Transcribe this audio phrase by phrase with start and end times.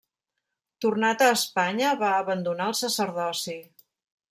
[0.85, 3.57] Tornat a Espanya va abandonar el sacerdoci.